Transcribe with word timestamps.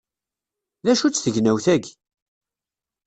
D 0.83 0.87
acu-tt 0.91 1.21
tegnawt-agi! 1.25 1.93